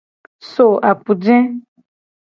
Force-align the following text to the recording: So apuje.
So 0.51 0.67
apuje. 0.91 1.37